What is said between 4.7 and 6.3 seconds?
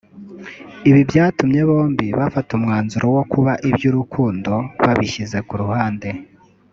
babishyize ku ruhande